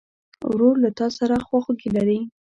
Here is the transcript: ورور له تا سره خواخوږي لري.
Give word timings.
ورور 0.49 0.75
له 0.83 0.89
تا 0.97 1.07
سره 1.17 1.35
خواخوږي 1.47 1.89
لري. 1.97 2.19